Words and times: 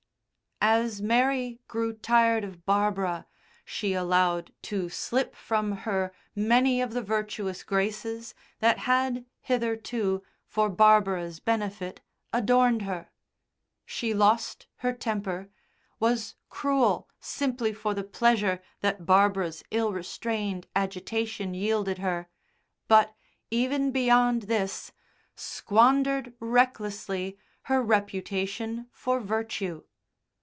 As 0.63 1.01
Mary 1.01 1.59
grew 1.67 1.91
tired 1.91 2.43
of 2.43 2.67
Barbara 2.67 3.25
she 3.65 3.93
allowed 3.93 4.53
to 4.61 4.89
slip 4.89 5.35
from 5.35 5.71
her 5.71 6.13
many 6.35 6.81
of 6.83 6.93
the 6.93 7.01
virtuous 7.01 7.63
graces 7.63 8.35
that 8.59 8.77
had 8.85 9.25
hitherto, 9.39 10.21
for 10.45 10.69
Barbara's 10.69 11.39
benefit, 11.39 11.99
adorned 12.31 12.83
her. 12.83 13.09
She 13.87 14.13
lost 14.13 14.67
her 14.77 14.93
temper, 14.93 15.49
was 15.99 16.35
cruel 16.47 17.09
simply 17.19 17.73
for 17.73 17.95
the 17.95 18.03
pleasure 18.03 18.61
that 18.81 19.03
Barbara's 19.03 19.63
ill 19.71 19.91
restrained 19.91 20.67
agitation 20.75 21.55
yielded 21.55 21.97
her, 21.97 22.29
but, 22.87 23.15
even 23.49 23.89
beyond 23.91 24.43
this, 24.43 24.91
squandered 25.35 26.35
recklessly 26.39 27.39
her 27.63 27.81
reputation 27.81 28.85
for 28.91 29.19
virtue. 29.19 29.85